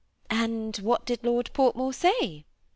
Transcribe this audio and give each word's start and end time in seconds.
"And 0.31 0.77
what 0.77 1.05
did 1.05 1.23
Lord 1.23 1.51
Portmore 1.53 1.93
say 1.93 2.47